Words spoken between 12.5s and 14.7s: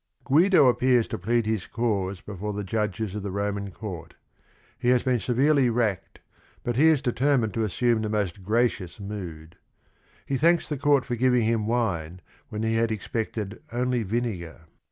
he had expected only vinegar.